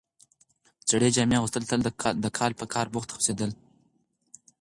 [0.89, 1.79] زړې جامې اغوستل تل
[2.23, 3.51] د کاله په کار بوخت هوسېدل،